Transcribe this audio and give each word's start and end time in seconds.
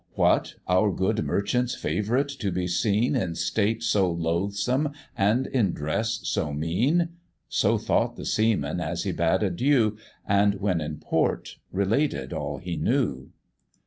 What! 0.15 0.55
our 0.67 0.91
good 0.91 1.23
merchant's 1.23 1.75
favourite 1.75 2.27
to 2.29 2.51
be 2.51 2.65
seen 2.65 3.15
In 3.15 3.35
state 3.35 3.83
so 3.83 4.09
loathsome 4.09 4.93
and 5.15 5.45
in 5.45 5.73
dress 5.73 6.21
so 6.23 6.51
mean?" 6.51 7.09
So 7.49 7.77
thought 7.77 8.15
the 8.15 8.25
seaman 8.25 8.79
as 8.79 9.03
he 9.03 9.11
bade 9.11 9.43
adieu, 9.43 9.97
And, 10.27 10.55
when 10.55 10.81
in 10.81 10.97
port, 10.97 11.57
related 11.71 12.33
all 12.33 12.57
he 12.57 12.77
knew. 12.77 13.29